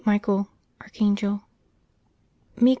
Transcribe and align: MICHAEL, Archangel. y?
MICHAEL, 0.03 0.47
Archangel. 0.83 1.43
y? 2.59 2.69